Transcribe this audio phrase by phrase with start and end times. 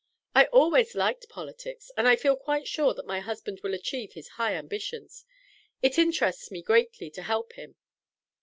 [0.33, 4.29] "I always liked politics, and I feel quite sure that my husband will achieve his
[4.29, 5.25] high ambitions.
[5.83, 7.75] It interests me greatly to help him."